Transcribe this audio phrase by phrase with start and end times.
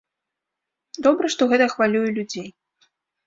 [1.07, 2.49] Добра, што гэта хвалюе людзей.